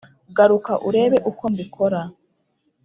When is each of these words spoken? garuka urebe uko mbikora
garuka 0.35 0.71
urebe 0.87 1.17
uko 1.29 1.43
mbikora 1.53 1.99